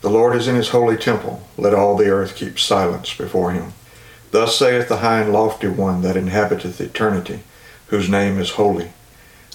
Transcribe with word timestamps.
The 0.00 0.10
Lord 0.10 0.34
is 0.34 0.48
in 0.48 0.56
his 0.56 0.70
holy 0.70 0.96
temple. 0.96 1.42
Let 1.58 1.74
all 1.74 1.96
the 1.96 2.08
earth 2.08 2.34
keep 2.34 2.58
silence 2.58 3.14
before 3.14 3.52
him. 3.52 3.74
Thus 4.30 4.56
saith 4.56 4.88
the 4.88 4.98
high 4.98 5.20
and 5.20 5.32
lofty 5.32 5.68
one 5.68 6.02
that 6.02 6.16
inhabiteth 6.16 6.80
eternity, 6.80 7.40
whose 7.88 8.08
name 8.08 8.38
is 8.38 8.52
holy. 8.52 8.92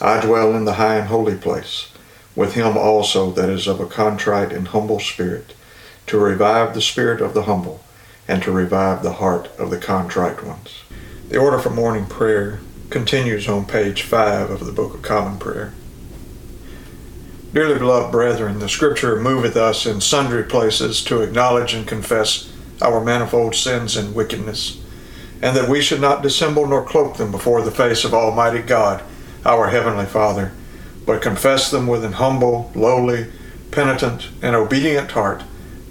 I 0.01 0.19
dwell 0.21 0.53
in 0.53 0.65
the 0.65 0.73
high 0.73 0.97
and 0.97 1.07
holy 1.07 1.35
place, 1.35 1.91
with 2.35 2.53
him 2.53 2.77
also 2.77 3.31
that 3.31 3.49
is 3.49 3.65
of 3.65 3.79
a 3.79 3.85
contrite 3.85 4.51
and 4.51 4.67
humble 4.67 4.99
spirit, 4.99 5.53
to 6.07 6.19
revive 6.19 6.73
the 6.73 6.81
spirit 6.81 7.21
of 7.21 7.33
the 7.33 7.43
humble, 7.43 7.81
and 8.27 8.43
to 8.43 8.51
revive 8.51 9.01
the 9.01 9.13
heart 9.13 9.49
of 9.57 9.69
the 9.69 9.77
contrite 9.77 10.43
ones. 10.43 10.83
The 11.29 11.37
order 11.37 11.57
for 11.57 11.69
morning 11.69 12.05
prayer 12.05 12.59
continues 12.89 13.47
on 13.47 13.65
page 13.65 14.03
5 14.03 14.51
of 14.51 14.65
the 14.65 14.71
Book 14.71 14.93
of 14.93 15.01
Common 15.01 15.39
Prayer. 15.39 15.73
Dearly 17.55 17.79
beloved 17.79 18.11
brethren, 18.11 18.59
the 18.59 18.67
Scripture 18.67 19.17
moveth 19.17 19.55
us 19.55 19.85
in 19.85 20.01
sundry 20.01 20.43
places 20.43 21.01
to 21.05 21.21
acknowledge 21.21 21.73
and 21.73 21.87
confess 21.87 22.51
our 22.81 23.01
manifold 23.01 23.55
sins 23.55 23.95
and 23.95 24.13
wickedness, 24.13 24.81
and 25.41 25.55
that 25.55 25.69
we 25.69 25.81
should 25.81 26.01
not 26.01 26.21
dissemble 26.21 26.67
nor 26.67 26.83
cloak 26.83 27.15
them 27.15 27.31
before 27.31 27.61
the 27.61 27.71
face 27.71 28.03
of 28.03 28.13
Almighty 28.13 28.59
God, 28.59 29.01
our 29.45 29.69
Heavenly 29.69 30.05
Father, 30.05 30.51
but 31.05 31.21
confess 31.21 31.71
them 31.71 31.87
with 31.87 32.03
an 32.03 32.11
humble, 32.11 32.73
lowly, 32.75 33.27
penitent, 33.71 34.27
and 34.41 34.53
obedient 34.53 35.11
heart 35.11 35.41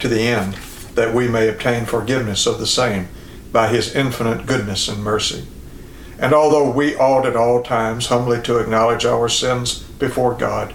to 0.00 0.08
the 0.08 0.20
end 0.20 0.58
that 0.96 1.14
we 1.14 1.28
may 1.28 1.48
obtain 1.48 1.86
forgiveness 1.86 2.46
of 2.46 2.58
the 2.58 2.66
same 2.66 3.08
by 3.52 3.68
His 3.68 3.96
infinite 3.96 4.44
goodness 4.44 4.86
and 4.86 5.02
mercy. 5.02 5.46
And 6.18 6.34
although 6.34 6.70
we 6.70 6.94
ought 6.94 7.24
at 7.24 7.36
all 7.36 7.62
times 7.62 8.08
humbly 8.08 8.42
to 8.42 8.58
acknowledge 8.58 9.06
our 9.06 9.30
sins 9.30 9.78
before 9.82 10.34
God, 10.34 10.74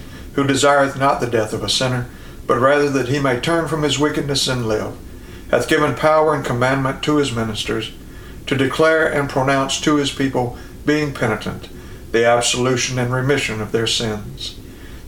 who 0.33 0.45
desireth 0.45 0.97
not 0.97 1.19
the 1.19 1.27
death 1.27 1.53
of 1.53 1.63
a 1.63 1.69
sinner, 1.69 2.07
but 2.47 2.59
rather 2.59 2.89
that 2.89 3.07
he 3.07 3.19
may 3.19 3.39
turn 3.39 3.67
from 3.67 3.83
his 3.83 3.99
wickedness 3.99 4.47
and 4.47 4.67
live, 4.67 4.95
hath 5.49 5.67
given 5.67 5.95
power 5.95 6.33
and 6.33 6.45
commandment 6.45 7.03
to 7.03 7.17
his 7.17 7.33
ministers 7.33 7.91
to 8.47 8.55
declare 8.55 9.07
and 9.07 9.29
pronounce 9.29 9.79
to 9.81 9.95
his 9.95 10.11
people, 10.11 10.57
being 10.85 11.13
penitent, 11.13 11.69
the 12.11 12.25
absolution 12.25 12.97
and 12.97 13.13
remission 13.13 13.61
of 13.61 13.71
their 13.71 13.87
sins. 13.87 14.57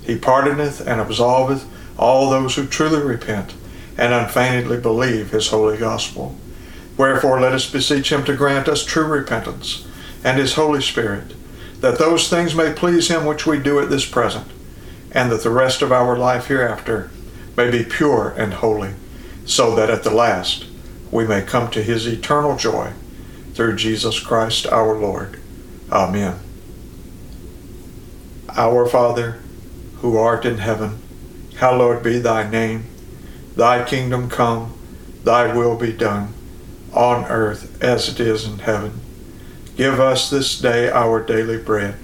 He 0.04 0.18
pardoneth 0.18 0.80
and 0.80 1.02
absolveth 1.02 1.66
all 1.98 2.30
those 2.30 2.56
who 2.56 2.66
truly 2.66 3.02
repent 3.02 3.54
and 3.98 4.14
unfeignedly 4.14 4.80
believe 4.80 5.32
his 5.32 5.50
holy 5.50 5.78
gospel. 5.78 6.36
Wherefore 6.98 7.40
let 7.40 7.54
us 7.54 7.70
beseech 7.70 8.12
him 8.12 8.24
to 8.26 8.36
grant 8.36 8.68
us 8.68 8.86
true 8.86 9.06
repentance 9.06 9.88
and 10.24 10.38
his 10.38 10.54
Holy 10.54 10.82
Spirit, 10.82 11.34
that 11.82 12.00
those 12.00 12.30
things 12.30 12.56
may 12.56 12.72
please 12.72 13.10
him 13.10 13.26
which 13.26 13.46
we 13.46 13.60
do 13.60 13.80
at 13.80 13.90
this 13.90 14.06
present, 14.06 14.48
and 15.14 15.32
that 15.32 15.44
the 15.44 15.50
rest 15.50 15.82
of 15.82 15.92
our 15.92 16.18
life 16.18 16.48
hereafter 16.48 17.10
may 17.56 17.70
be 17.70 17.84
pure 17.84 18.34
and 18.38 18.56
holy, 18.56 18.94
so 19.46 19.76
that 19.76 19.90
at 19.90 20.04
the 20.04 20.14
last 20.14 20.66
we 21.12 21.28
may 21.28 21.42
come 21.42 21.70
to 21.72 21.84
his 21.84 22.08
eternal 22.08 22.58
joy 22.58 22.92
through 23.54 23.76
Jesus 23.76 24.20
Christ 24.20 24.66
our 24.68 24.98
Lord. 24.98 25.40
Amen. 25.92 26.40
Our 28.50 28.88
Father, 28.88 29.40
who 29.98 30.18
art 30.18 30.46
in 30.46 30.58
heaven, 30.58 31.00
hallowed 31.58 32.04
be 32.04 32.20
thy 32.20 32.50
name. 32.50 32.86
Thy 33.56 33.84
kingdom 33.84 34.30
come, 34.30 34.74
thy 35.24 35.56
will 35.56 35.78
be 35.78 35.94
done 35.94 36.34
on 36.94 37.26
earth 37.26 37.82
as 37.82 38.10
it 38.10 38.20
is 38.20 38.46
in 38.46 38.60
heaven. 38.60 39.00
Give 39.76 40.00
us 40.00 40.30
this 40.30 40.60
day 40.60 40.90
our 40.90 41.24
daily 41.24 41.58
bread, 41.58 41.96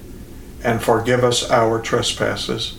and 0.63 0.81
forgive 0.81 1.23
us 1.23 1.49
our 1.51 1.79
trespasses, 1.79 2.78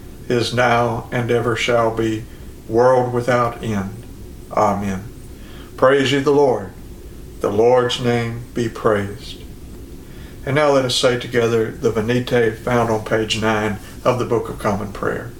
is 0.31 0.53
now, 0.53 1.09
and 1.11 1.29
ever 1.29 1.55
shall 1.55 1.95
be, 1.95 2.23
world 2.67 3.13
without 3.13 3.61
end. 3.61 4.03
Amen. 4.51 5.03
Praise 5.75 6.11
ye 6.11 6.19
the 6.19 6.31
Lord. 6.31 6.71
The 7.41 7.51
Lord's 7.51 7.99
name 7.99 8.45
be 8.53 8.69
praised. 8.69 9.41
And 10.45 10.55
now 10.55 10.71
let 10.71 10.85
us 10.85 10.95
say 10.95 11.19
together 11.19 11.69
the 11.69 11.91
Venite 11.91 12.57
found 12.57 12.89
on 12.89 13.03
page 13.03 13.41
9 13.41 13.77
of 14.05 14.19
the 14.19 14.25
Book 14.25 14.49
of 14.49 14.57
Common 14.57 14.93
Prayer. 14.93 15.31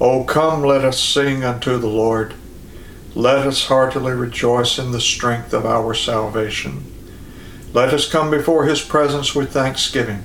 O 0.00 0.24
come, 0.24 0.62
let 0.62 0.84
us 0.84 1.00
sing 1.00 1.44
unto 1.44 1.78
the 1.78 1.88
Lord. 1.88 2.34
Let 3.14 3.46
us 3.46 3.66
heartily 3.66 4.12
rejoice 4.12 4.78
in 4.78 4.92
the 4.92 5.00
strength 5.00 5.52
of 5.52 5.66
our 5.66 5.94
salvation. 5.94 6.84
Let 7.72 7.92
us 7.92 8.10
come 8.10 8.30
before 8.30 8.64
his 8.64 8.82
presence 8.82 9.34
with 9.34 9.52
thanksgiving 9.52 10.24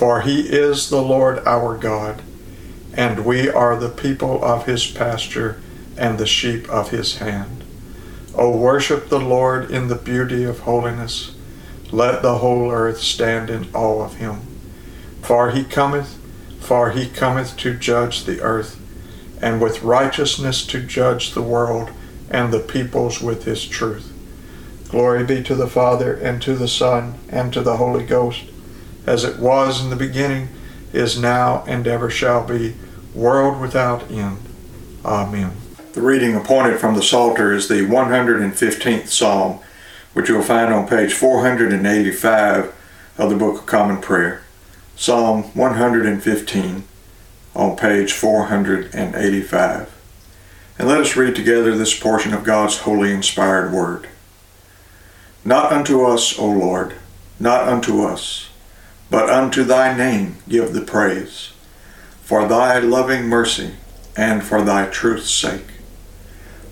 For 0.00 0.22
he 0.22 0.48
is 0.48 0.88
the 0.90 1.02
Lord 1.02 1.40
our 1.46 1.76
God. 1.76 2.22
and 2.94 3.24
we 3.26 3.48
are 3.50 3.76
the 3.76 3.88
people 3.90 4.44
of 4.44 4.66
his 4.66 4.86
pasture 4.86 5.60
and 5.96 6.18
the 6.18 6.26
sheep 6.26 6.68
of 6.70 6.90
his 6.90 7.18
hand. 7.18 7.64
O 8.34 8.56
worship 8.56 9.08
the 9.10 9.20
Lord 9.20 9.70
in 9.70 9.88
the 9.88 9.96
beauty 9.96 10.44
of 10.44 10.60
holiness. 10.60 11.34
Let 11.92 12.22
the 12.22 12.38
whole 12.38 12.70
earth 12.72 13.00
stand 13.00 13.50
in 13.50 13.68
awe 13.74 14.04
of 14.04 14.16
him. 14.16 14.40
For 15.22 15.50
he 15.52 15.64
cometh, 15.64 16.18
for 16.60 16.90
he 16.92 17.08
cometh 17.08 17.56
to 17.58 17.74
judge 17.76 18.24
the 18.24 18.42
earth, 18.42 18.78
and 19.42 19.60
with 19.60 19.82
righteousness 19.84 20.66
to 20.68 20.80
judge 20.82 21.32
the 21.34 21.42
world 21.42 21.90
and 22.30 22.52
the 22.52 22.60
peoples 22.60 23.20
with 23.22 23.44
his 23.44 23.66
truth. 23.66 24.12
Glory 24.90 25.24
be 25.24 25.42
to 25.44 25.54
the 25.56 25.68
Father, 25.68 26.14
and 26.14 26.42
to 26.42 26.54
the 26.56 26.68
Son, 26.68 27.14
and 27.30 27.52
to 27.54 27.62
the 27.62 27.78
Holy 27.78 28.04
Ghost, 28.06 28.44
as 29.06 29.24
it 29.24 29.38
was 29.38 29.82
in 29.82 29.90
the 29.90 29.96
beginning, 29.96 30.48
is 30.92 31.18
now, 31.18 31.64
and 31.66 31.86
ever 31.86 32.10
shall 32.10 32.46
be, 32.46 32.74
world 33.14 33.60
without 33.60 34.10
end. 34.10 34.38
Amen. 35.04 35.52
The 35.92 36.02
reading 36.02 36.34
appointed 36.36 36.78
from 36.78 36.94
the 36.94 37.02
Psalter 37.02 37.52
is 37.52 37.68
the 37.68 37.86
115th 37.86 39.08
Psalm, 39.08 39.60
which 40.12 40.28
you 40.28 40.36
will 40.36 40.42
find 40.42 40.72
on 40.72 40.86
page 40.86 41.12
485 41.12 42.74
of 43.18 43.30
the 43.30 43.36
Book 43.36 43.60
of 43.60 43.66
Common 43.66 44.00
Prayer. 44.00 44.42
Psalm 44.96 45.44
115 45.54 46.84
on 47.54 47.76
page 47.76 48.12
485. 48.12 49.96
And 50.78 50.88
let 50.88 51.00
us 51.00 51.16
read 51.16 51.34
together 51.34 51.76
this 51.76 51.98
portion 51.98 52.32
of 52.32 52.44
God's 52.44 52.78
holy 52.78 53.12
inspired 53.12 53.72
word. 53.72 54.08
Not 55.44 55.72
unto 55.72 56.04
us, 56.04 56.38
O 56.38 56.46
Lord, 56.46 56.94
not 57.38 57.66
unto 57.66 58.02
us, 58.02 58.49
but 59.10 59.28
unto 59.28 59.64
thy 59.64 59.96
name 59.96 60.36
give 60.48 60.72
the 60.72 60.80
praise, 60.80 61.52
for 62.22 62.46
thy 62.46 62.78
loving 62.78 63.24
mercy 63.24 63.74
and 64.16 64.42
for 64.44 64.62
thy 64.62 64.86
truth's 64.86 65.30
sake. 65.30 65.66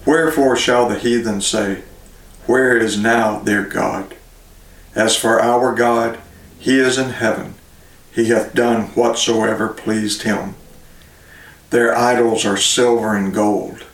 Wherefore 0.07 0.57
shall 0.57 0.89
the 0.89 0.99
heathen 0.99 1.41
say, 1.41 1.83
Where 2.47 2.77
is 2.77 2.99
now 2.99 3.41
their 3.41 3.65
God? 3.65 4.15
As 4.95 5.17
for 5.17 5.43
our 5.43 5.75
God, 5.75 6.19
he 6.59 6.79
is 6.79 6.97
in 6.97 7.11
heaven. 7.11 7.55
He 8.13 8.27
hath 8.27 8.55
done 8.55 8.87
whatsoever 8.89 9.69
pleased 9.69 10.23
him. 10.23 10.55
Their 11.71 11.95
idols 11.95 12.47
are 12.47 12.57
silver 12.57 13.15
and 13.15 13.35
gold, 13.35 13.85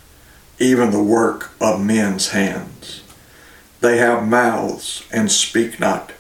even 0.59 0.91
the 0.91 1.03
work 1.03 1.51
of 1.61 1.85
men's 1.85 2.29
hands. 2.29 3.03
They 3.81 3.99
have 3.99 4.29
mouths 4.29 5.05
and 5.13 5.31
speak 5.31 5.81
not, 5.81 6.13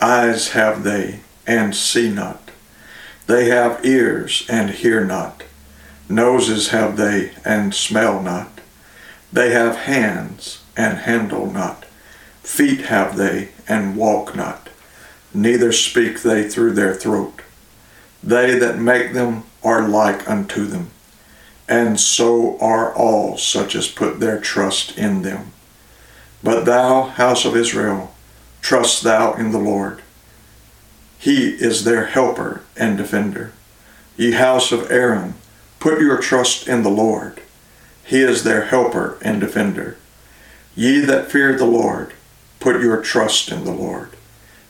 eyes 0.00 0.48
have 0.48 0.82
they 0.82 1.20
and 1.48 1.74
see 1.74 2.10
not. 2.10 2.50
They 3.26 3.46
have 3.46 3.84
ears 3.84 4.46
and 4.48 4.70
hear 4.70 5.04
not, 5.04 5.42
noses 6.08 6.68
have 6.68 6.96
they 6.96 7.32
and 7.44 7.74
smell 7.74 8.22
not. 8.22 8.60
They 9.32 9.50
have 9.50 9.76
hands 9.76 10.62
and 10.76 10.98
handle 10.98 11.50
not, 11.50 11.84
feet 12.42 12.82
have 12.82 13.16
they 13.16 13.48
and 13.66 13.96
walk 13.96 14.36
not, 14.36 14.68
neither 15.34 15.72
speak 15.72 16.22
they 16.22 16.48
through 16.48 16.72
their 16.72 16.94
throat. 16.94 17.40
They 18.22 18.58
that 18.58 18.78
make 18.78 19.12
them 19.12 19.44
are 19.62 19.88
like 19.88 20.28
unto 20.28 20.66
them, 20.66 20.90
and 21.68 21.98
so 21.98 22.58
are 22.60 22.94
all 22.94 23.36
such 23.36 23.74
as 23.74 23.88
put 23.88 24.20
their 24.20 24.40
trust 24.40 24.96
in 24.96 25.22
them. 25.22 25.52
But 26.42 26.64
thou, 26.64 27.02
house 27.02 27.44
of 27.44 27.56
Israel, 27.56 28.14
trust 28.62 29.02
thou 29.02 29.34
in 29.34 29.50
the 29.50 29.58
Lord. 29.58 30.02
He 31.18 31.48
is 31.50 31.84
their 31.84 32.06
helper 32.06 32.62
and 32.76 32.96
defender. 32.96 33.52
Ye 34.16 34.32
house 34.32 34.72
of 34.72 34.90
Aaron, 34.90 35.34
put 35.80 36.00
your 36.00 36.18
trust 36.18 36.68
in 36.68 36.82
the 36.82 36.90
Lord. 36.90 37.40
He 38.04 38.20
is 38.20 38.44
their 38.44 38.66
helper 38.66 39.18
and 39.20 39.40
defender. 39.40 39.96
Ye 40.74 41.00
that 41.00 41.30
fear 41.30 41.56
the 41.56 41.66
Lord, 41.66 42.14
put 42.60 42.80
your 42.80 43.02
trust 43.02 43.50
in 43.50 43.64
the 43.64 43.72
Lord. 43.72 44.10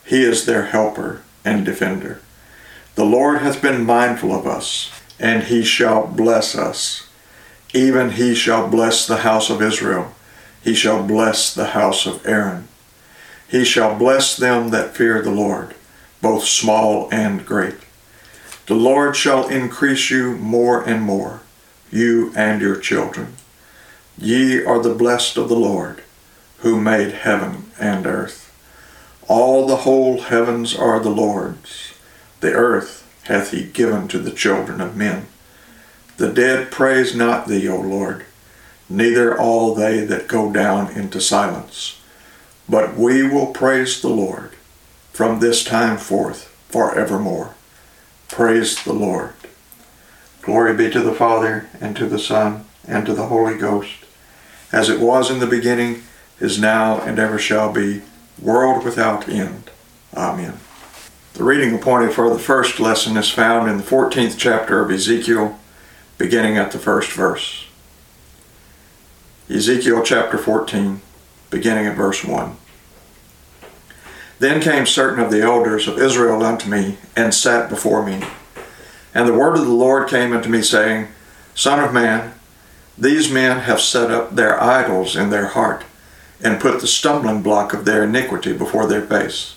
He 0.04 0.22
is 0.22 0.46
their 0.46 0.64
helper 0.64 1.22
and 1.44 1.64
defender. 1.64 2.20
The 2.94 3.04
Lord 3.04 3.38
hath 3.38 3.62
been 3.62 3.84
mindful 3.84 4.34
of 4.34 4.46
us, 4.46 4.90
and 5.20 5.44
he 5.44 5.62
shall 5.62 6.06
bless 6.06 6.56
us. 6.56 7.06
Even 7.74 8.12
he 8.12 8.34
shall 8.34 8.68
bless 8.68 9.06
the 9.06 9.18
house 9.18 9.50
of 9.50 9.62
Israel. 9.62 10.14
He 10.62 10.74
shall 10.74 11.02
bless 11.02 11.54
the 11.54 11.66
house 11.66 12.06
of 12.06 12.26
Aaron. 12.26 12.66
He 13.46 13.64
shall 13.64 13.96
bless 13.96 14.36
them 14.36 14.70
that 14.70 14.96
fear 14.96 15.22
the 15.22 15.30
Lord, 15.30 15.74
both 16.20 16.44
small 16.44 17.08
and 17.12 17.44
great. 17.46 17.76
The 18.66 18.74
Lord 18.74 19.16
shall 19.16 19.48
increase 19.48 20.10
you 20.10 20.36
more 20.36 20.86
and 20.86 21.02
more 21.02 21.40
you 21.90 22.32
and 22.36 22.60
your 22.60 22.76
children. 22.76 23.34
Ye 24.18 24.62
are 24.62 24.82
the 24.82 24.94
blessed 24.94 25.36
of 25.36 25.48
the 25.48 25.56
Lord, 25.56 26.02
who 26.58 26.80
made 26.80 27.12
heaven 27.12 27.70
and 27.80 28.06
earth. 28.06 28.44
All 29.26 29.66
the 29.66 29.76
whole 29.76 30.20
heavens 30.20 30.76
are 30.76 31.00
the 31.00 31.10
Lord's, 31.10 31.94
the 32.40 32.52
earth 32.52 33.08
hath 33.24 33.52
he 33.52 33.64
given 33.64 34.08
to 34.08 34.18
the 34.18 34.32
children 34.32 34.80
of 34.80 34.96
men. 34.96 35.26
The 36.16 36.32
dead 36.32 36.70
praise 36.70 37.14
not 37.14 37.46
thee, 37.46 37.68
O 37.68 37.80
Lord, 37.80 38.24
neither 38.88 39.38
all 39.38 39.74
they 39.74 40.04
that 40.04 40.28
go 40.28 40.52
down 40.52 40.90
into 40.90 41.20
silence. 41.20 42.00
But 42.68 42.96
we 42.96 43.22
will 43.26 43.46
praise 43.46 44.02
the 44.02 44.08
Lord 44.08 44.52
from 45.18 45.40
this 45.40 45.64
time 45.64 45.98
forth 45.98 46.44
forevermore. 46.68 47.52
Praise 48.28 48.84
the 48.84 48.92
Lord. 48.92 49.32
Glory 50.42 50.76
be 50.76 50.88
to 50.90 51.00
the 51.00 51.12
Father, 51.12 51.68
and 51.80 51.96
to 51.96 52.06
the 52.06 52.20
Son, 52.20 52.64
and 52.86 53.04
to 53.04 53.12
the 53.14 53.26
Holy 53.26 53.58
Ghost, 53.58 54.04
as 54.70 54.88
it 54.88 55.00
was 55.00 55.28
in 55.28 55.40
the 55.40 55.46
beginning, 55.48 56.04
is 56.38 56.60
now, 56.60 57.00
and 57.00 57.18
ever 57.18 57.36
shall 57.36 57.72
be, 57.72 58.02
world 58.40 58.84
without 58.84 59.28
end. 59.28 59.72
Amen. 60.14 60.60
The 61.34 61.42
reading 61.42 61.74
appointed 61.74 62.12
for 62.12 62.30
the 62.30 62.38
first 62.38 62.78
lesson 62.78 63.16
is 63.16 63.28
found 63.28 63.68
in 63.68 63.78
the 63.78 63.82
14th 63.82 64.36
chapter 64.38 64.80
of 64.80 64.92
Ezekiel, 64.92 65.58
beginning 66.16 66.56
at 66.56 66.70
the 66.70 66.78
first 66.78 67.10
verse. 67.10 67.66
Ezekiel 69.50 70.00
chapter 70.04 70.38
14, 70.38 71.00
beginning 71.50 71.86
at 71.86 71.96
verse 71.96 72.22
1. 72.22 72.56
Then 74.38 74.60
came 74.60 74.86
certain 74.86 75.22
of 75.22 75.30
the 75.30 75.42
elders 75.42 75.88
of 75.88 75.98
Israel 75.98 76.42
unto 76.42 76.68
me, 76.68 76.98
and 77.16 77.34
sat 77.34 77.68
before 77.68 78.04
me. 78.04 78.22
And 79.14 79.26
the 79.26 79.34
word 79.34 79.56
of 79.56 79.66
the 79.66 79.72
Lord 79.72 80.08
came 80.08 80.32
unto 80.32 80.48
me, 80.48 80.62
saying, 80.62 81.08
Son 81.54 81.82
of 81.82 81.92
man, 81.92 82.34
these 82.96 83.30
men 83.30 83.60
have 83.60 83.80
set 83.80 84.10
up 84.10 84.34
their 84.34 84.62
idols 84.62 85.16
in 85.16 85.30
their 85.30 85.46
heart, 85.46 85.84
and 86.42 86.60
put 86.60 86.80
the 86.80 86.86
stumbling 86.86 87.42
block 87.42 87.72
of 87.72 87.84
their 87.84 88.04
iniquity 88.04 88.52
before 88.52 88.86
their 88.86 89.02
face. 89.02 89.56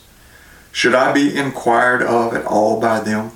Should 0.71 0.95
I 0.95 1.11
be 1.11 1.35
inquired 1.35 2.01
of 2.01 2.33
at 2.33 2.45
all 2.45 2.79
by 2.79 3.01
them? 3.01 3.31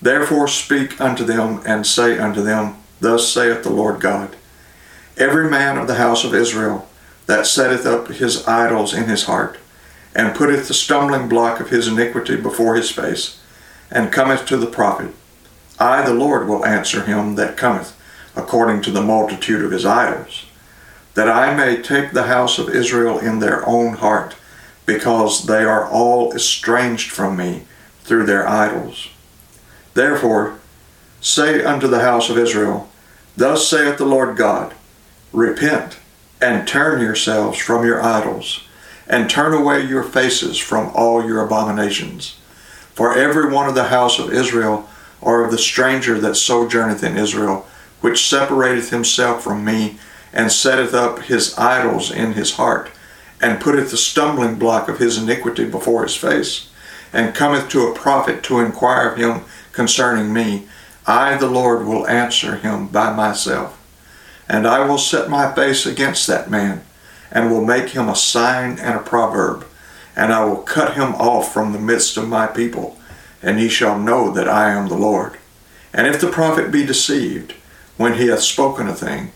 Therefore 0.00 0.48
speak 0.48 1.00
unto 1.00 1.24
them, 1.24 1.62
and 1.66 1.86
say 1.86 2.18
unto 2.18 2.42
them, 2.42 2.76
Thus 3.00 3.30
saith 3.30 3.62
the 3.62 3.70
Lord 3.70 4.00
God 4.00 4.36
Every 5.16 5.48
man 5.48 5.78
of 5.78 5.86
the 5.86 5.94
house 5.94 6.24
of 6.24 6.34
Israel 6.34 6.88
that 7.26 7.46
setteth 7.46 7.86
up 7.86 8.08
his 8.08 8.46
idols 8.46 8.92
in 8.92 9.04
his 9.04 9.24
heart, 9.24 9.58
and 10.16 10.34
putteth 10.34 10.66
the 10.66 10.74
stumbling 10.74 11.28
block 11.28 11.60
of 11.60 11.68
his 11.68 11.86
iniquity 11.86 12.36
before 12.36 12.74
his 12.74 12.90
face, 12.90 13.38
and 13.90 14.10
cometh 14.10 14.46
to 14.46 14.56
the 14.56 14.66
prophet, 14.66 15.14
I, 15.78 16.04
the 16.06 16.14
Lord, 16.14 16.48
will 16.48 16.64
answer 16.64 17.02
him 17.02 17.34
that 17.34 17.58
cometh 17.58 17.94
according 18.34 18.80
to 18.82 18.90
the 18.90 19.02
multitude 19.02 19.62
of 19.62 19.70
his 19.70 19.84
idols, 19.84 20.46
that 21.14 21.28
I 21.28 21.54
may 21.54 21.82
take 21.82 22.12
the 22.12 22.24
house 22.24 22.58
of 22.58 22.70
Israel 22.70 23.18
in 23.18 23.40
their 23.40 23.66
own 23.68 23.96
heart, 23.96 24.34
because 24.86 25.46
they 25.46 25.64
are 25.64 25.86
all 25.86 26.32
estranged 26.32 27.10
from 27.10 27.36
me 27.36 27.64
through 28.00 28.24
their 28.24 28.48
idols. 28.48 29.08
Therefore, 29.92 30.58
say 31.20 31.62
unto 31.62 31.88
the 31.88 32.00
house 32.00 32.30
of 32.30 32.38
Israel, 32.38 32.88
Thus 33.36 33.68
saith 33.68 33.98
the 33.98 34.06
Lord 34.06 34.36
God, 34.38 34.72
Repent, 35.32 35.98
and 36.40 36.66
turn 36.66 37.02
yourselves 37.02 37.58
from 37.58 37.84
your 37.84 38.02
idols, 38.02 38.62
and 39.08 39.30
turn 39.30 39.52
away 39.52 39.82
your 39.84 40.02
faces 40.02 40.58
from 40.58 40.90
all 40.94 41.24
your 41.24 41.44
abominations. 41.44 42.38
For 42.94 43.16
every 43.16 43.52
one 43.52 43.68
of 43.68 43.74
the 43.74 43.84
house 43.84 44.18
of 44.18 44.32
Israel, 44.32 44.88
or 45.20 45.44
of 45.44 45.50
the 45.50 45.58
stranger 45.58 46.18
that 46.20 46.36
sojourneth 46.36 47.02
in 47.02 47.16
Israel, 47.16 47.66
which 48.00 48.28
separateth 48.28 48.90
himself 48.90 49.42
from 49.42 49.64
me, 49.64 49.98
and 50.32 50.52
setteth 50.52 50.94
up 50.94 51.20
his 51.20 51.56
idols 51.56 52.10
in 52.10 52.32
his 52.32 52.54
heart, 52.54 52.90
and 53.40 53.60
putteth 53.60 53.90
the 53.90 53.96
stumbling 53.96 54.58
block 54.58 54.88
of 54.88 54.98
his 54.98 55.18
iniquity 55.18 55.64
before 55.64 56.02
his 56.02 56.16
face, 56.16 56.70
and 57.12 57.34
cometh 57.34 57.68
to 57.68 57.86
a 57.86 57.94
prophet 57.94 58.42
to 58.42 58.60
inquire 58.60 59.10
of 59.10 59.18
him 59.18 59.42
concerning 59.72 60.32
me, 60.32 60.66
I, 61.06 61.36
the 61.36 61.48
Lord, 61.48 61.86
will 61.86 62.06
answer 62.06 62.56
him 62.56 62.88
by 62.88 63.12
myself. 63.12 63.78
And 64.48 64.66
I 64.66 64.86
will 64.86 64.98
set 64.98 65.28
my 65.28 65.52
face 65.54 65.86
against 65.86 66.26
that 66.26 66.50
man, 66.50 66.82
and 67.30 67.50
will 67.50 67.64
make 67.64 67.90
him 67.90 68.08
a 68.08 68.16
sign 68.16 68.78
and 68.78 68.96
a 68.96 69.02
proverb 69.02 69.66
and 70.16 70.32
I 70.32 70.44
will 70.44 70.56
cut 70.56 70.94
him 70.94 71.14
off 71.16 71.52
from 71.52 71.72
the 71.72 71.78
midst 71.78 72.16
of 72.16 72.26
my 72.26 72.46
people, 72.46 72.96
and 73.42 73.58
he 73.58 73.68
shall 73.68 73.98
know 73.98 74.32
that 74.32 74.48
I 74.48 74.70
am 74.70 74.88
the 74.88 74.96
Lord. 74.96 75.36
And 75.92 76.06
if 76.06 76.20
the 76.20 76.28
prophet 76.28 76.72
be 76.72 76.86
deceived, 76.86 77.52
when 77.98 78.14
he 78.14 78.28
hath 78.28 78.40
spoken 78.40 78.88
a 78.88 78.94
thing, 78.94 79.32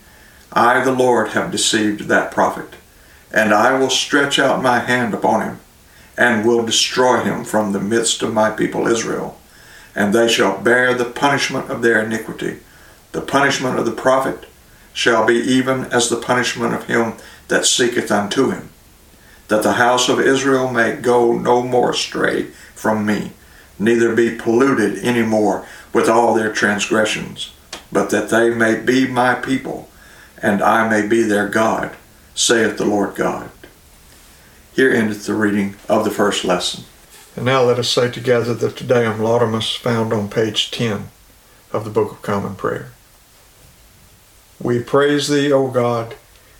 I, 0.52 0.82
the 0.82 0.92
Lord, 0.92 1.28
have 1.28 1.52
deceived 1.52 2.08
that 2.08 2.32
prophet, 2.32 2.74
and 3.30 3.52
I 3.52 3.78
will 3.78 3.90
stretch 3.90 4.38
out 4.38 4.62
my 4.62 4.80
hand 4.80 5.12
upon 5.12 5.42
him, 5.42 5.60
and 6.16 6.46
will 6.46 6.64
destroy 6.64 7.20
him 7.20 7.44
from 7.44 7.72
the 7.72 7.80
midst 7.80 8.22
of 8.22 8.32
my 8.32 8.50
people 8.50 8.86
Israel. 8.86 9.38
And 9.94 10.14
they 10.14 10.28
shall 10.28 10.60
bear 10.60 10.94
the 10.94 11.04
punishment 11.04 11.70
of 11.70 11.82
their 11.82 12.02
iniquity. 12.02 12.60
The 13.12 13.20
punishment 13.20 13.78
of 13.78 13.84
the 13.84 13.92
prophet 13.92 14.46
shall 14.92 15.26
be 15.26 15.34
even 15.34 15.84
as 15.86 16.08
the 16.08 16.16
punishment 16.16 16.74
of 16.74 16.86
him 16.86 17.14
that 17.50 17.66
seeketh 17.66 18.10
unto 18.10 18.50
him, 18.50 18.70
that 19.48 19.62
the 19.62 19.74
house 19.74 20.08
of 20.08 20.18
Israel 20.18 20.70
may 20.72 20.96
go 20.96 21.36
no 21.36 21.62
more 21.62 21.90
astray 21.90 22.44
from 22.74 23.04
me, 23.04 23.32
neither 23.78 24.14
be 24.14 24.36
polluted 24.36 24.98
any 25.04 25.22
more 25.22 25.66
with 25.92 26.08
all 26.08 26.32
their 26.34 26.52
transgressions, 26.52 27.52
but 27.92 28.10
that 28.10 28.30
they 28.30 28.48
may 28.50 28.80
be 28.80 29.06
my 29.06 29.34
people, 29.34 29.88
and 30.40 30.62
I 30.62 30.88
may 30.88 31.06
be 31.06 31.22
their 31.22 31.48
God, 31.48 31.94
saith 32.34 32.78
the 32.78 32.86
Lord 32.86 33.14
God. 33.14 33.50
Here 34.72 34.90
endeth 34.90 35.26
the 35.26 35.34
reading 35.34 35.74
of 35.88 36.04
the 36.04 36.10
first 36.10 36.44
lesson. 36.44 36.84
And 37.36 37.44
now 37.44 37.62
let 37.62 37.78
us 37.78 37.88
say 37.88 38.10
together 38.10 38.54
the 38.54 38.70
Te 38.70 38.86
Deum 38.86 39.18
Laudamus 39.18 39.76
found 39.76 40.12
on 40.12 40.28
page 40.28 40.70
10 40.70 41.08
of 41.72 41.84
the 41.84 41.90
Book 41.90 42.12
of 42.12 42.22
Common 42.22 42.54
Prayer. 42.54 42.92
We 44.62 44.80
praise 44.82 45.28
thee, 45.28 45.52
O 45.52 45.68
God, 45.68 46.14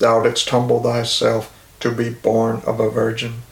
thou 0.00 0.22
didst 0.22 0.50
humble 0.50 0.82
thyself 0.82 1.54
to 1.78 1.90
be 1.90 2.10
born 2.10 2.62
of 2.66 2.80
a 2.80 2.90
virgin. 2.90 3.42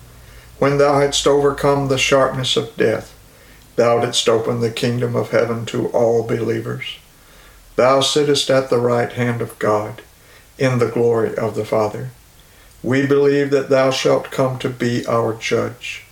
When 0.58 0.78
thou 0.78 0.98
hadst 0.98 1.26
overcome 1.26 1.88
the 1.88 1.98
sharpness 1.98 2.56
of 2.56 2.76
death, 2.76 3.14
Thou 3.78 4.00
didst 4.00 4.28
open 4.28 4.58
the 4.58 4.72
kingdom 4.72 5.14
of 5.14 5.30
heaven 5.30 5.64
to 5.66 5.86
all 5.90 6.24
believers. 6.24 6.98
Thou 7.76 8.00
sittest 8.00 8.50
at 8.50 8.70
the 8.70 8.80
right 8.80 9.12
hand 9.12 9.40
of 9.40 9.56
God, 9.60 10.02
in 10.58 10.80
the 10.80 10.88
glory 10.88 11.36
of 11.36 11.54
the 11.54 11.64
Father. 11.64 12.10
We 12.82 13.06
believe 13.06 13.52
that 13.52 13.70
thou 13.70 13.92
shalt 13.92 14.32
come 14.32 14.58
to 14.58 14.68
be 14.68 15.06
our 15.06 15.32
judge. 15.32 16.02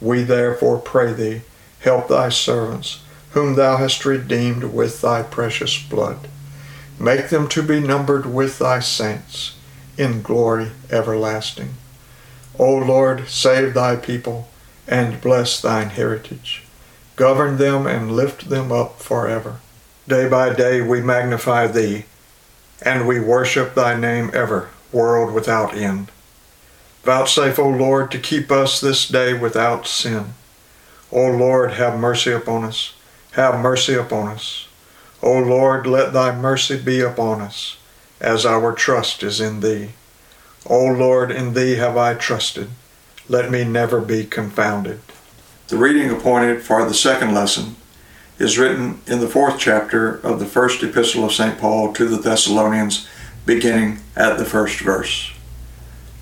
We 0.00 0.24
therefore 0.24 0.80
pray 0.80 1.12
thee, 1.12 1.42
help 1.78 2.08
thy 2.08 2.30
servants, 2.30 2.98
whom 3.30 3.54
thou 3.54 3.76
hast 3.76 4.04
redeemed 4.04 4.64
with 4.64 5.00
thy 5.00 5.22
precious 5.22 5.80
blood. 5.80 6.26
Make 6.98 7.28
them 7.28 7.46
to 7.50 7.62
be 7.62 7.78
numbered 7.78 8.26
with 8.26 8.58
thy 8.58 8.80
saints 8.80 9.54
in 9.96 10.22
glory 10.22 10.70
everlasting. 10.90 11.74
O 12.58 12.74
Lord, 12.74 13.28
save 13.28 13.74
thy 13.74 13.96
people 13.96 14.48
and 14.86 15.20
bless 15.20 15.60
thine 15.60 15.90
heritage. 15.90 16.62
Govern 17.16 17.56
them 17.56 17.86
and 17.86 18.12
lift 18.12 18.48
them 18.48 18.72
up 18.72 19.00
forever. 19.00 19.60
Day 20.06 20.28
by 20.28 20.52
day 20.52 20.80
we 20.80 21.00
magnify 21.00 21.66
thee, 21.66 22.04
and 22.82 23.08
we 23.08 23.18
worship 23.20 23.74
thy 23.74 23.98
name 23.98 24.30
ever, 24.34 24.68
world 24.92 25.32
without 25.32 25.74
end. 25.74 26.10
Vouchsafe, 27.04 27.58
O 27.58 27.68
Lord, 27.68 28.10
to 28.10 28.18
keep 28.18 28.50
us 28.50 28.80
this 28.80 29.08
day 29.08 29.32
without 29.32 29.86
sin. 29.86 30.34
O 31.12 31.30
Lord, 31.30 31.72
have 31.72 31.98
mercy 31.98 32.32
upon 32.32 32.64
us. 32.64 32.94
Have 33.32 33.60
mercy 33.60 33.94
upon 33.94 34.28
us. 34.28 34.68
O 35.22 35.38
Lord, 35.38 35.86
let 35.86 36.12
thy 36.12 36.34
mercy 36.34 36.78
be 36.78 37.00
upon 37.00 37.40
us, 37.40 37.76
as 38.20 38.46
our 38.46 38.72
trust 38.72 39.22
is 39.22 39.40
in 39.40 39.60
thee. 39.60 39.90
O 40.66 40.84
Lord, 40.86 41.30
in 41.30 41.54
thee 41.54 41.76
have 41.76 41.96
I 41.96 42.14
trusted. 42.14 42.70
Let 43.28 43.50
me 43.50 43.64
never 43.64 44.00
be 44.00 44.24
confounded. 44.24 45.00
The 45.68 45.76
reading 45.76 46.10
appointed 46.10 46.62
for 46.62 46.84
the 46.84 46.94
second 46.94 47.34
lesson 47.34 47.76
is 48.38 48.58
written 48.58 49.00
in 49.06 49.20
the 49.20 49.28
fourth 49.28 49.58
chapter 49.58 50.16
of 50.16 50.38
the 50.38 50.46
first 50.46 50.82
epistle 50.82 51.24
of 51.24 51.32
St. 51.32 51.58
Paul 51.58 51.92
to 51.94 52.06
the 52.06 52.18
Thessalonians, 52.18 53.08
beginning 53.46 54.00
at 54.16 54.38
the 54.38 54.44
first 54.44 54.80
verse. 54.80 55.32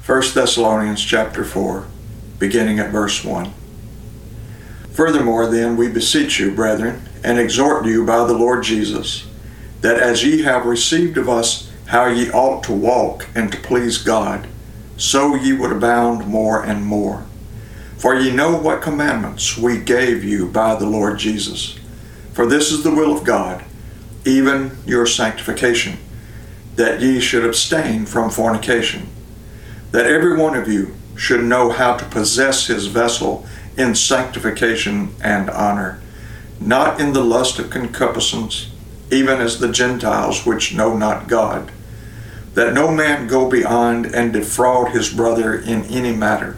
1 0.04 0.22
Thessalonians 0.34 1.02
chapter 1.02 1.44
4, 1.44 1.87
beginning 2.38 2.78
at 2.78 2.90
verse 2.90 3.25
1. 3.25 3.52
Furthermore, 4.92 5.46
then, 5.46 5.76
we 5.76 5.88
beseech 5.88 6.38
you, 6.38 6.54
brethren, 6.54 7.02
and 7.25 7.38
exhort 7.38 7.87
you 7.87 8.04
by 8.04 8.26
the 8.26 8.34
Lord 8.34 8.62
Jesus, 8.62 9.26
that 9.80 9.99
as 9.99 10.25
ye 10.25 10.42
have 10.42 10.66
received 10.66 11.16
of 11.16 11.28
us 11.28 11.71
how 11.92 12.08
ye 12.08 12.28
ought 12.32 12.64
to 12.64 12.72
walk 12.72 13.28
and 13.34 13.52
to 13.52 13.58
please 13.58 13.99
God, 13.99 14.49
so 14.96 15.34
ye 15.34 15.52
would 15.52 15.72
abound 15.72 16.26
more 16.26 16.62
and 16.62 16.84
more 16.84 17.25
for 18.02 18.16
ye 18.16 18.32
know 18.32 18.56
what 18.56 18.82
commandments 18.82 19.56
we 19.56 19.78
gave 19.78 20.25
you 20.25 20.49
by 20.49 20.75
the 20.75 20.84
Lord 20.84 21.20
Jesus. 21.20 21.78
For 22.32 22.46
this 22.46 22.72
is 22.72 22.82
the 22.82 22.92
will 22.92 23.16
of 23.16 23.22
God, 23.22 23.64
even 24.25 24.76
your 24.84 25.06
sanctification, 25.06 25.99
that 26.75 27.00
ye 27.00 27.20
should 27.20 27.44
abstain 27.44 28.04
from 28.06 28.28
fornication, 28.28 29.06
that 29.92 30.06
every 30.06 30.37
one 30.37 30.56
of 30.56 30.66
you 30.66 30.96
should 31.14 31.44
know 31.44 31.70
how 31.70 31.96
to 31.96 32.04
possess 32.06 32.66
his 32.66 32.88
vessel 32.88 33.46
in 33.76 33.94
sanctification 33.94 35.14
and 35.22 35.49
honor, 35.49 36.02
not 36.58 37.00
in 37.00 37.12
the 37.12 37.22
lust 37.22 37.61
of 37.61 37.70
concupiscence, 37.70 38.68
even 39.12 39.40
as 39.40 39.61
the 39.61 39.70
Gentiles 39.70 40.44
which 40.44 40.75
know 40.75 40.96
not 40.96 41.28
God, 41.28 41.70
that 42.54 42.75
no 42.75 42.90
man 42.90 43.26
go 43.26 43.49
beyond 43.49 44.06
and 44.06 44.32
defraud 44.32 44.90
his 44.92 45.12
brother 45.12 45.54
in 45.54 45.85
any 45.85 46.14
matter 46.14 46.56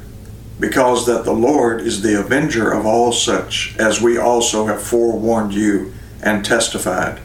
because 0.58 1.06
that 1.06 1.24
the 1.24 1.32
Lord 1.32 1.80
is 1.80 2.02
the 2.02 2.18
avenger 2.18 2.70
of 2.70 2.86
all 2.86 3.12
such, 3.12 3.76
as 3.78 4.00
we 4.00 4.16
also 4.16 4.66
have 4.66 4.82
forewarned 4.82 5.52
you 5.52 5.92
and 6.22 6.44
testified. 6.44 7.20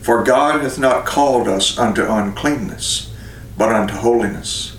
For 0.00 0.24
God 0.24 0.62
hath 0.62 0.78
not 0.78 1.06
called 1.06 1.48
us 1.48 1.78
unto 1.78 2.10
uncleanness, 2.10 3.14
but 3.56 3.72
unto 3.72 3.94
holiness. 3.94 4.76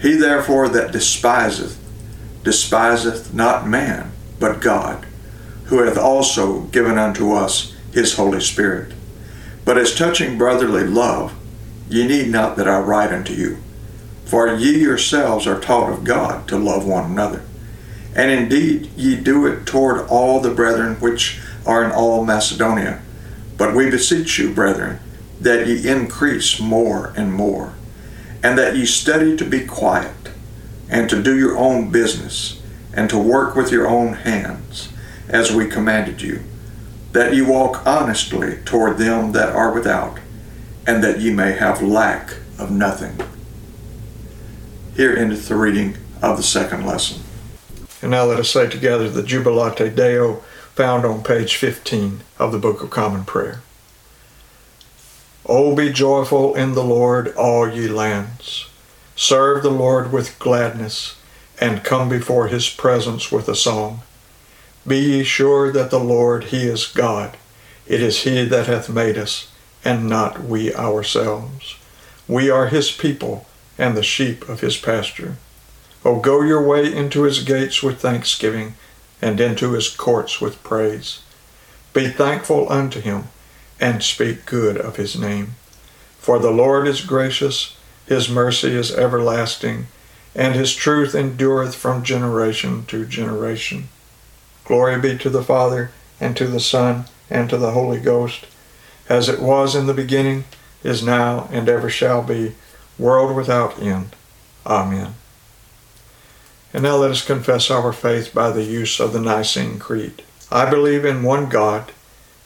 He 0.00 0.14
therefore 0.14 0.68
that 0.70 0.92
despiseth, 0.92 1.78
despiseth 2.42 3.34
not 3.34 3.68
man, 3.68 4.10
but 4.40 4.60
God, 4.60 5.06
who 5.66 5.82
hath 5.82 5.98
also 5.98 6.62
given 6.62 6.98
unto 6.98 7.32
us 7.32 7.74
his 7.92 8.14
Holy 8.14 8.40
Spirit. 8.40 8.92
But 9.64 9.76
as 9.76 9.94
touching 9.94 10.38
brotherly 10.38 10.84
love, 10.84 11.34
ye 11.88 12.06
need 12.06 12.28
not 12.28 12.56
that 12.56 12.68
I 12.68 12.78
write 12.80 13.12
unto 13.12 13.32
you 13.32 13.58
for 14.28 14.46
ye 14.46 14.78
yourselves 14.78 15.46
are 15.46 15.58
taught 15.58 15.90
of 15.90 16.04
God 16.04 16.46
to 16.48 16.58
love 16.58 16.86
one 16.86 17.10
another. 17.10 17.42
And 18.14 18.30
indeed 18.30 18.90
ye 18.94 19.16
do 19.16 19.46
it 19.46 19.64
toward 19.64 20.06
all 20.08 20.38
the 20.38 20.50
brethren 20.50 20.96
which 20.96 21.40
are 21.64 21.82
in 21.82 21.90
all 21.90 22.26
Macedonia. 22.26 23.00
But 23.56 23.74
we 23.74 23.88
beseech 23.88 24.38
you, 24.38 24.52
brethren, 24.52 25.00
that 25.40 25.66
ye 25.66 25.88
increase 25.88 26.60
more 26.60 27.14
and 27.16 27.32
more, 27.32 27.72
and 28.42 28.58
that 28.58 28.76
ye 28.76 28.84
study 28.84 29.34
to 29.34 29.46
be 29.46 29.64
quiet, 29.64 30.28
and 30.90 31.08
to 31.08 31.22
do 31.22 31.38
your 31.38 31.56
own 31.56 31.90
business, 31.90 32.60
and 32.92 33.08
to 33.08 33.18
work 33.18 33.56
with 33.56 33.72
your 33.72 33.88
own 33.88 34.12
hands, 34.12 34.90
as 35.30 35.54
we 35.54 35.66
commanded 35.66 36.20
you, 36.20 36.42
that 37.12 37.34
ye 37.34 37.40
walk 37.40 37.86
honestly 37.86 38.58
toward 38.66 38.98
them 38.98 39.32
that 39.32 39.54
are 39.54 39.72
without, 39.72 40.18
and 40.88 41.04
that 41.04 41.20
ye 41.20 41.30
may 41.30 41.52
have 41.52 41.82
lack 41.82 42.30
of 42.58 42.70
nothing. 42.70 43.20
Here 44.96 45.14
endeth 45.14 45.46
the 45.46 45.54
reading 45.54 45.98
of 46.22 46.38
the 46.38 46.42
second 46.42 46.86
lesson. 46.86 47.22
And 48.00 48.10
now 48.10 48.24
let 48.24 48.40
us 48.40 48.48
say 48.48 48.70
together 48.70 49.10
the 49.10 49.22
Jubilate 49.22 49.94
Deo 49.94 50.36
found 50.74 51.04
on 51.04 51.22
page 51.22 51.56
15 51.56 52.20
of 52.38 52.52
the 52.52 52.58
Book 52.58 52.82
of 52.82 52.88
Common 52.88 53.26
Prayer. 53.26 53.60
O 55.44 55.76
be 55.76 55.92
joyful 55.92 56.54
in 56.54 56.72
the 56.72 56.84
Lord, 56.84 57.34
all 57.36 57.68
ye 57.68 57.86
lands. 57.86 58.70
Serve 59.14 59.62
the 59.62 59.70
Lord 59.70 60.10
with 60.10 60.38
gladness, 60.38 61.16
and 61.60 61.84
come 61.84 62.08
before 62.08 62.48
his 62.48 62.70
presence 62.70 63.30
with 63.30 63.46
a 63.46 63.54
song. 63.54 64.00
Be 64.86 65.00
ye 65.00 65.22
sure 65.22 65.70
that 65.70 65.90
the 65.90 66.00
Lord, 66.00 66.44
he 66.44 66.62
is 66.66 66.86
God. 66.86 67.36
It 67.86 68.00
is 68.00 68.22
he 68.22 68.46
that 68.46 68.68
hath 68.68 68.88
made 68.88 69.18
us, 69.18 69.48
and 69.84 70.08
not 70.08 70.42
we 70.42 70.74
ourselves. 70.74 71.76
We 72.26 72.50
are 72.50 72.66
his 72.66 72.90
people, 72.90 73.46
and 73.78 73.96
the 73.96 74.02
sheep 74.02 74.48
of 74.48 74.60
his 74.60 74.76
pasture. 74.76 75.36
O 76.04 76.20
go 76.20 76.42
your 76.42 76.62
way 76.62 76.92
into 76.92 77.22
his 77.22 77.42
gates 77.42 77.82
with 77.82 78.00
thanksgiving 78.00 78.74
and 79.20 79.40
into 79.40 79.72
his 79.72 79.88
courts 79.88 80.40
with 80.40 80.62
praise. 80.62 81.20
Be 81.92 82.08
thankful 82.08 82.70
unto 82.70 83.00
him, 83.00 83.24
and 83.80 84.02
speak 84.02 84.46
good 84.46 84.76
of 84.76 84.96
his 84.96 85.18
name. 85.18 85.54
For 86.18 86.38
the 86.38 86.50
Lord 86.50 86.86
is 86.86 87.00
gracious, 87.00 87.76
his 88.06 88.28
mercy 88.28 88.74
is 88.74 88.94
everlasting, 88.94 89.86
and 90.34 90.54
his 90.54 90.74
truth 90.74 91.14
endureth 91.14 91.74
from 91.74 92.04
generation 92.04 92.84
to 92.86 93.06
generation. 93.06 93.88
Glory 94.64 95.00
be 95.00 95.16
to 95.18 95.30
the 95.30 95.42
Father, 95.42 95.90
and 96.20 96.36
to 96.36 96.46
the 96.46 96.60
Son, 96.60 97.06
and 97.30 97.48
to 97.50 97.56
the 97.56 97.72
Holy 97.72 98.00
Ghost, 98.00 98.46
as 99.08 99.28
it 99.28 99.40
was 99.40 99.74
in 99.74 99.86
the 99.86 99.94
beginning, 99.94 100.44
is 100.82 101.02
now, 101.02 101.48
and 101.50 101.68
ever 101.68 101.90
shall 101.90 102.22
be, 102.22 102.54
world 102.98 103.34
without 103.34 103.80
end. 103.80 104.14
Amen. 104.66 105.14
And 106.72 106.82
now 106.82 106.96
let 106.96 107.10
us 107.10 107.24
confess 107.24 107.70
our 107.70 107.92
faith 107.92 108.34
by 108.34 108.50
the 108.50 108.64
use 108.64 109.00
of 109.00 109.12
the 109.12 109.20
Nicene 109.20 109.78
Creed. 109.78 110.22
I 110.50 110.68
believe 110.68 111.04
in 111.04 111.22
one 111.22 111.48
God, 111.48 111.92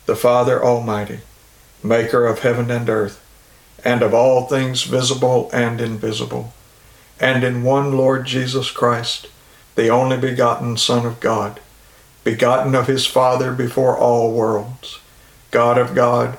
the 0.06 0.16
Father 0.16 0.62
Almighty, 0.62 1.20
maker 1.82 2.26
of 2.26 2.40
heaven 2.40 2.70
and 2.70 2.88
earth, 2.88 3.18
and 3.84 4.02
of 4.02 4.14
all 4.14 4.46
things 4.46 4.84
visible 4.84 5.50
and 5.52 5.80
invisible, 5.80 6.52
and 7.18 7.42
in 7.42 7.64
one 7.64 7.96
Lord 7.96 8.26
Jesus 8.26 8.70
Christ, 8.70 9.26
the 9.74 9.88
only 9.88 10.16
begotten 10.16 10.76
Son 10.76 11.04
of 11.04 11.20
God, 11.20 11.60
begotten 12.24 12.74
of 12.74 12.86
his 12.86 13.06
Father 13.06 13.52
before 13.52 13.96
all 13.96 14.32
worlds, 14.32 15.00
God 15.50 15.78
of 15.78 15.94
God, 15.94 16.38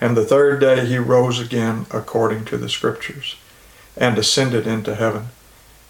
And 0.00 0.16
the 0.16 0.24
third 0.24 0.60
day 0.60 0.86
he 0.86 0.98
rose 0.98 1.40
again 1.40 1.86
according 1.90 2.44
to 2.46 2.56
the 2.56 2.68
Scriptures, 2.68 3.36
and 3.96 4.16
ascended 4.16 4.66
into 4.66 4.94
heaven 4.94 5.28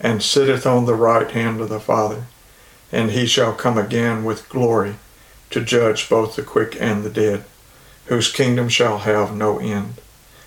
and 0.00 0.22
sitteth 0.22 0.66
on 0.66 0.86
the 0.86 0.94
right 0.94 1.30
hand 1.30 1.60
of 1.60 1.68
the 1.68 1.80
Father, 1.80 2.24
and 2.92 3.10
he 3.10 3.26
shall 3.26 3.52
come 3.52 3.76
again 3.76 4.24
with 4.24 4.48
glory 4.48 4.94
to 5.50 5.60
judge 5.60 6.08
both 6.08 6.36
the 6.36 6.42
quick 6.42 6.76
and 6.80 7.02
the 7.02 7.10
dead, 7.10 7.44
whose 8.06 8.32
kingdom 8.32 8.68
shall 8.68 8.98
have 8.98 9.34
no 9.34 9.58
end. 9.58 9.94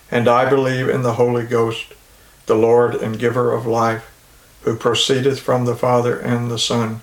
And 0.09 0.27
I 0.27 0.49
believe 0.49 0.89
in 0.89 1.03
the 1.03 1.13
Holy 1.13 1.45
Ghost, 1.45 1.93
the 2.45 2.55
Lord 2.55 2.95
and 2.95 3.19
giver 3.19 3.53
of 3.53 3.65
life, 3.65 4.07
who 4.63 4.75
proceedeth 4.75 5.39
from 5.39 5.65
the 5.65 5.75
Father 5.75 6.19
and 6.19 6.49
the 6.49 6.59
Son, 6.59 7.01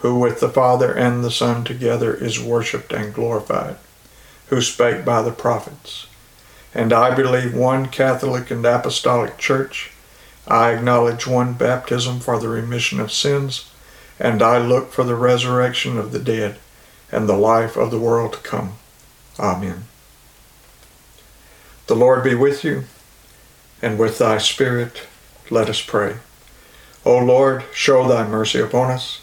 who 0.00 0.18
with 0.18 0.40
the 0.40 0.48
Father 0.48 0.92
and 0.92 1.24
the 1.24 1.30
Son 1.30 1.64
together 1.64 2.14
is 2.14 2.40
worshipped 2.40 2.92
and 2.92 3.14
glorified, 3.14 3.76
who 4.48 4.60
spake 4.60 5.04
by 5.04 5.22
the 5.22 5.32
prophets. 5.32 6.06
And 6.74 6.92
I 6.92 7.14
believe 7.14 7.54
one 7.54 7.86
Catholic 7.86 8.50
and 8.50 8.64
Apostolic 8.64 9.38
Church, 9.38 9.90
I 10.46 10.72
acknowledge 10.72 11.26
one 11.26 11.54
baptism 11.54 12.20
for 12.20 12.38
the 12.38 12.48
remission 12.48 13.00
of 13.00 13.12
sins, 13.12 13.70
and 14.18 14.42
I 14.42 14.58
look 14.58 14.92
for 14.92 15.04
the 15.04 15.14
resurrection 15.16 15.98
of 15.98 16.12
the 16.12 16.18
dead 16.18 16.58
and 17.10 17.28
the 17.28 17.36
life 17.36 17.76
of 17.76 17.90
the 17.90 17.98
world 17.98 18.34
to 18.34 18.38
come. 18.40 18.74
Amen. 19.38 19.84
The 21.86 21.96
Lord 21.96 22.24
be 22.24 22.34
with 22.34 22.64
you, 22.64 22.84
and 23.80 23.98
with 23.98 24.18
thy 24.18 24.38
spirit 24.38 25.02
let 25.50 25.68
us 25.68 25.80
pray. 25.80 26.16
O 27.04 27.18
Lord, 27.18 27.64
show 27.72 28.06
thy 28.08 28.26
mercy 28.26 28.60
upon 28.60 28.90
us, 28.90 29.22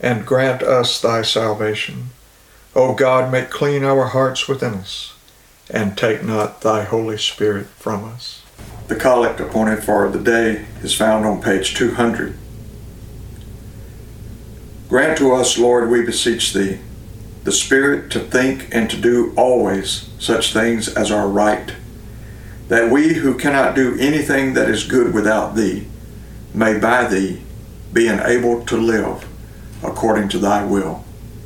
and 0.00 0.26
grant 0.26 0.62
us 0.62 1.00
thy 1.00 1.22
salvation. 1.22 2.10
O 2.76 2.92
God, 2.92 3.30
make 3.30 3.50
clean 3.50 3.84
our 3.84 4.06
hearts 4.06 4.48
within 4.48 4.74
us, 4.74 5.14
and 5.70 5.96
take 5.96 6.24
not 6.24 6.60
thy 6.62 6.82
Holy 6.82 7.16
Spirit 7.16 7.66
from 7.66 8.02
us. 8.04 8.42
The 8.88 8.96
collect 8.96 9.38
appointed 9.38 9.84
for 9.84 10.08
the 10.08 10.18
day 10.18 10.66
is 10.82 10.92
found 10.92 11.24
on 11.24 11.40
page 11.40 11.76
200. 11.76 12.36
Grant 14.88 15.16
to 15.18 15.32
us, 15.32 15.56
Lord, 15.56 15.88
we 15.88 16.04
beseech 16.04 16.52
thee, 16.52 16.80
the 17.44 17.52
Spirit 17.52 18.10
to 18.10 18.18
think 18.18 18.74
and 18.74 18.90
to 18.90 19.00
do 19.00 19.32
always 19.36 20.10
such 20.18 20.52
things 20.52 20.88
as 20.88 21.12
are 21.12 21.28
right, 21.28 21.74
that 22.66 22.90
we 22.90 23.14
who 23.14 23.38
cannot 23.38 23.76
do 23.76 23.96
anything 24.00 24.54
that 24.54 24.68
is 24.68 24.82
good 24.82 25.14
without 25.14 25.54
thee 25.54 25.86
may 26.52 26.76
by 26.76 27.06
thee 27.06 27.40
be 27.92 28.08
enabled 28.08 28.66
to 28.66 28.76
live 28.76 29.28
according 29.80 30.28
to 30.30 30.38
thy 30.38 30.64
will. 30.64 31.04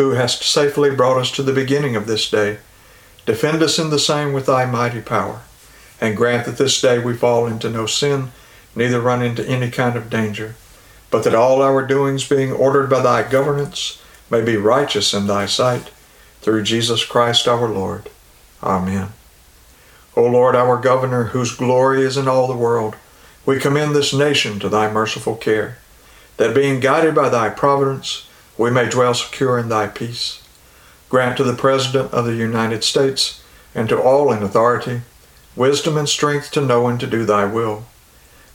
who 0.00 0.12
hast 0.12 0.42
safely 0.42 0.90
brought 0.90 1.18
us 1.18 1.30
to 1.30 1.42
the 1.42 1.52
beginning 1.52 1.94
of 1.94 2.06
this 2.06 2.30
day, 2.30 2.56
defend 3.26 3.62
us 3.62 3.78
in 3.78 3.90
the 3.90 3.98
same 3.98 4.32
with 4.32 4.46
thy 4.46 4.64
mighty 4.64 5.02
power 5.02 5.42
and 6.00 6.16
grant 6.16 6.46
that 6.46 6.56
this 6.56 6.80
day 6.80 6.98
we 6.98 7.14
fall 7.14 7.46
into 7.46 7.68
no 7.68 7.84
sin, 7.84 8.30
neither 8.74 8.98
run 8.98 9.20
into 9.20 9.46
any 9.46 9.70
kind 9.70 9.96
of 9.96 10.08
danger, 10.08 10.54
but 11.10 11.22
that 11.24 11.34
all 11.34 11.60
our 11.60 11.86
doings, 11.86 12.26
being 12.26 12.50
ordered 12.50 12.88
by 12.88 13.00
thy 13.00 13.28
governance, 13.28 14.00
may 14.30 14.40
be 14.40 14.56
righteous 14.56 15.12
in 15.12 15.26
thy 15.26 15.44
sight, 15.44 15.90
through 16.40 16.62
Jesus 16.62 17.04
Christ 17.04 17.46
our 17.46 17.68
Lord. 17.68 18.08
Amen. 18.62 19.08
O 20.16 20.24
Lord, 20.24 20.56
our 20.56 20.80
governor, 20.80 21.24
whose 21.24 21.54
glory 21.54 22.02
is 22.02 22.16
in 22.16 22.26
all 22.26 22.46
the 22.46 22.56
world, 22.56 22.96
we 23.44 23.60
commend 23.60 23.94
this 23.94 24.14
nation 24.14 24.58
to 24.60 24.70
thy 24.70 24.90
merciful 24.90 25.36
care, 25.36 25.76
that 26.38 26.54
being 26.54 26.80
guided 26.80 27.14
by 27.14 27.28
thy 27.28 27.50
providence, 27.50 28.26
we 28.60 28.70
may 28.70 28.90
dwell 28.90 29.14
secure 29.14 29.58
in 29.58 29.70
thy 29.70 29.86
peace. 29.86 30.42
Grant 31.08 31.38
to 31.38 31.44
the 31.44 31.54
President 31.54 32.12
of 32.12 32.26
the 32.26 32.36
United 32.36 32.84
States 32.84 33.42
and 33.74 33.88
to 33.88 33.98
all 33.98 34.30
in 34.30 34.42
authority 34.42 35.00
wisdom 35.56 35.96
and 35.96 36.06
strength 36.06 36.50
to 36.50 36.60
know 36.60 36.86
and 36.86 37.00
to 37.00 37.06
do 37.06 37.24
thy 37.24 37.46
will. 37.46 37.84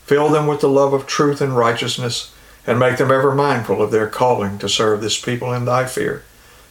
Fill 0.03 0.29
them 0.29 0.45
with 0.45 0.61
the 0.61 0.69
love 0.69 0.93
of 0.93 1.07
truth 1.07 1.41
and 1.41 1.57
righteousness, 1.57 2.31
and 2.67 2.77
make 2.77 2.97
them 2.97 3.11
ever 3.11 3.33
mindful 3.33 3.81
of 3.81 3.89
their 3.89 4.07
calling 4.07 4.59
to 4.59 4.69
serve 4.69 5.01
this 5.01 5.19
people 5.19 5.51
in 5.51 5.65
thy 5.65 5.85
fear. 5.85 6.23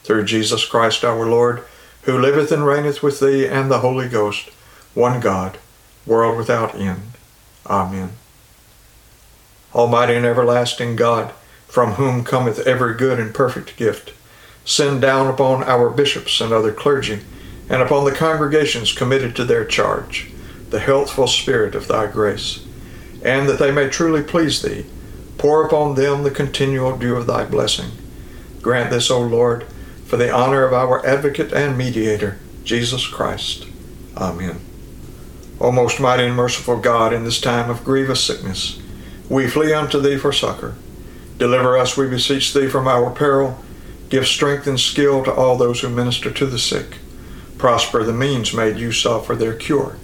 Through 0.04 0.26
Jesus 0.26 0.64
Christ 0.64 1.04
our 1.04 1.26
Lord, 1.26 1.64
who 2.02 2.16
liveth 2.16 2.52
and 2.52 2.64
reigneth 2.64 3.02
with 3.02 3.18
thee 3.18 3.48
and 3.48 3.68
the 3.68 3.80
Holy 3.80 4.08
Ghost, 4.08 4.48
one 4.94 5.18
God, 5.18 5.58
world 6.06 6.36
without 6.36 6.76
end. 6.76 7.12
Amen. 7.66 8.12
Almighty 9.74 10.14
and 10.14 10.24
everlasting 10.24 10.94
God, 10.94 11.34
from 11.74 11.94
whom 11.94 12.22
cometh 12.22 12.64
every 12.68 12.94
good 12.94 13.18
and 13.18 13.34
perfect 13.34 13.76
gift, 13.76 14.12
send 14.64 15.02
down 15.02 15.26
upon 15.26 15.64
our 15.64 15.90
bishops 15.90 16.40
and 16.40 16.52
other 16.52 16.72
clergy 16.72 17.18
and 17.68 17.82
upon 17.82 18.04
the 18.04 18.12
congregations 18.12 18.92
committed 18.92 19.34
to 19.34 19.44
their 19.44 19.64
charge, 19.64 20.30
the 20.70 20.78
healthful 20.78 21.26
spirit 21.26 21.74
of 21.74 21.88
thy 21.88 22.06
grace, 22.06 22.64
and 23.24 23.48
that 23.48 23.58
they 23.58 23.72
may 23.72 23.88
truly 23.88 24.22
please 24.22 24.62
thee, 24.62 24.86
pour 25.36 25.66
upon 25.66 25.96
them 25.96 26.22
the 26.22 26.30
continual 26.30 26.96
dew 26.96 27.16
of 27.16 27.26
thy 27.26 27.44
blessing. 27.44 27.90
Grant 28.62 28.90
this, 28.90 29.10
O 29.10 29.20
Lord, 29.20 29.64
for 30.04 30.16
the 30.16 30.32
honor 30.32 30.62
of 30.62 30.72
our 30.72 31.04
advocate 31.04 31.52
and 31.52 31.76
mediator, 31.76 32.38
Jesus 32.62 33.04
Christ. 33.04 33.66
Amen. 34.16 34.60
O 35.60 35.72
most 35.72 35.98
mighty 35.98 36.22
and 36.22 36.36
merciful 36.36 36.78
God, 36.78 37.12
in 37.12 37.24
this 37.24 37.40
time 37.40 37.68
of 37.68 37.84
grievous 37.84 38.22
sickness, 38.22 38.80
we 39.28 39.48
flee 39.48 39.72
unto 39.72 40.00
thee 40.00 40.16
for 40.16 40.30
succor. 40.30 40.76
Deliver 41.38 41.76
us, 41.76 41.96
we 41.96 42.08
beseech 42.08 42.52
thee, 42.52 42.68
from 42.68 42.86
our 42.86 43.10
peril. 43.10 43.58
Give 44.08 44.26
strength 44.26 44.66
and 44.66 44.78
skill 44.78 45.24
to 45.24 45.32
all 45.32 45.56
those 45.56 45.80
who 45.80 45.88
minister 45.88 46.30
to 46.30 46.46
the 46.46 46.58
sick. 46.58 46.98
Prosper 47.58 48.04
the 48.04 48.12
means 48.12 48.54
made 48.54 48.76
use 48.76 49.04
of 49.06 49.26
for 49.26 49.34
their 49.34 49.54
cure. 49.54 49.96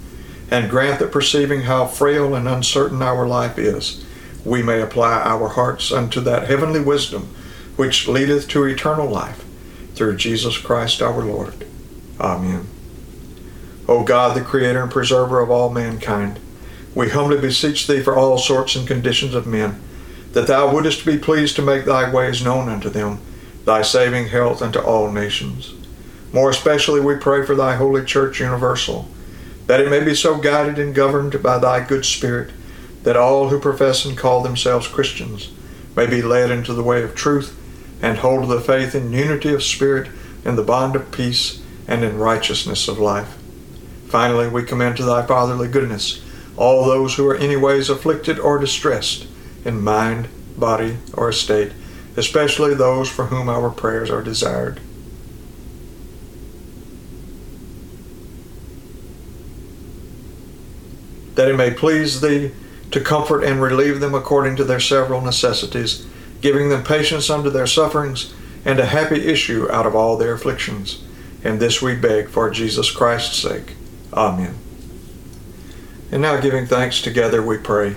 And 0.50 0.70
grant 0.70 0.98
that 0.98 1.12
perceiving 1.12 1.62
how 1.62 1.86
frail 1.86 2.34
and 2.34 2.48
uncertain 2.48 3.02
our 3.02 3.26
life 3.26 3.58
is, 3.58 4.04
we 4.44 4.62
may 4.62 4.80
apply 4.80 5.20
our 5.20 5.48
hearts 5.48 5.92
unto 5.92 6.20
that 6.22 6.48
heavenly 6.48 6.80
wisdom 6.80 7.34
which 7.76 8.08
leadeth 8.08 8.48
to 8.48 8.64
eternal 8.64 9.08
life, 9.08 9.44
through 9.94 10.16
Jesus 10.16 10.58
Christ 10.58 11.00
our 11.00 11.22
Lord. 11.22 11.66
Amen. 12.18 12.66
O 13.88 14.04
God, 14.04 14.36
the 14.36 14.42
Creator 14.42 14.82
and 14.82 14.92
Preserver 14.92 15.40
of 15.40 15.50
all 15.50 15.70
mankind, 15.70 16.38
we 16.94 17.08
humbly 17.08 17.40
beseech 17.40 17.86
Thee 17.86 18.02
for 18.02 18.16
all 18.16 18.38
sorts 18.38 18.76
and 18.76 18.86
conditions 18.86 19.34
of 19.34 19.46
men, 19.46 19.80
that 20.32 20.46
Thou 20.46 20.72
wouldest 20.72 21.04
be 21.04 21.18
pleased 21.18 21.56
to 21.56 21.62
make 21.62 21.84
Thy 21.84 22.12
ways 22.12 22.44
known 22.44 22.68
unto 22.68 22.88
them, 22.88 23.18
Thy 23.64 23.82
saving 23.82 24.28
health 24.28 24.62
unto 24.62 24.78
all 24.78 25.10
nations. 25.10 25.74
More 26.32 26.50
especially 26.50 27.00
we 27.00 27.16
pray 27.16 27.44
for 27.44 27.54
Thy 27.54 27.76
holy 27.76 28.04
Church 28.04 28.40
universal, 28.40 29.08
that 29.66 29.80
it 29.80 29.90
may 29.90 30.04
be 30.04 30.14
so 30.14 30.38
guided 30.38 30.78
and 30.78 30.94
governed 30.94 31.42
by 31.42 31.58
Thy 31.58 31.84
good 31.84 32.04
Spirit, 32.04 32.50
that 33.02 33.16
all 33.16 33.48
who 33.48 33.58
profess 33.58 34.04
and 34.04 34.16
call 34.16 34.42
themselves 34.42 34.86
Christians 34.86 35.50
may 35.96 36.06
be 36.06 36.22
led 36.22 36.50
into 36.50 36.74
the 36.74 36.82
way 36.82 37.02
of 37.02 37.14
truth 37.14 37.56
and 38.02 38.18
hold 38.18 38.48
the 38.48 38.60
faith 38.60 38.94
in 38.94 39.12
unity 39.12 39.52
of 39.52 39.62
spirit, 39.62 40.10
in 40.44 40.56
the 40.56 40.62
bond 40.62 40.96
of 40.96 41.10
peace, 41.10 41.62
and 41.86 42.04
in 42.04 42.18
righteousness 42.18 42.88
of 42.88 42.98
life. 42.98 43.36
Finally, 44.06 44.48
we 44.48 44.62
commend 44.62 44.96
to 44.96 45.02
thy 45.02 45.24
fatherly 45.26 45.68
goodness 45.68 46.22
all 46.56 46.84
those 46.84 47.14
who 47.14 47.28
are 47.28 47.36
any 47.36 47.56
ways 47.56 47.90
afflicted 47.90 48.38
or 48.38 48.58
distressed 48.58 49.26
in 49.64 49.82
mind, 49.82 50.28
body, 50.56 50.98
or 51.14 51.28
estate, 51.28 51.72
especially 52.16 52.74
those 52.74 53.08
for 53.08 53.26
whom 53.26 53.48
our 53.48 53.70
prayers 53.70 54.10
are 54.10 54.22
desired. 54.22 54.80
That 61.34 61.48
it 61.48 61.56
may 61.56 61.72
please 61.72 62.20
thee 62.20 62.52
to 62.90 63.00
comfort 63.00 63.44
and 63.44 63.62
relieve 63.62 64.00
them 64.00 64.14
according 64.14 64.56
to 64.56 64.64
their 64.64 64.80
several 64.80 65.20
necessities 65.20 66.06
giving 66.40 66.68
them 66.68 66.82
patience 66.82 67.30
under 67.30 67.50
their 67.50 67.66
sufferings, 67.66 68.32
and 68.64 68.78
a 68.78 68.86
happy 68.86 69.26
issue 69.26 69.70
out 69.70 69.86
of 69.86 69.94
all 69.94 70.16
their 70.16 70.34
afflictions. 70.34 71.02
And 71.42 71.60
this 71.60 71.80
we 71.80 71.96
beg 71.96 72.28
for 72.28 72.50
Jesus 72.50 72.90
Christ's 72.90 73.36
sake. 73.36 73.74
Amen. 74.12 74.56
And 76.12 76.22
now, 76.22 76.40
giving 76.40 76.66
thanks 76.66 77.00
together, 77.00 77.42
we 77.42 77.56
pray. 77.56 77.96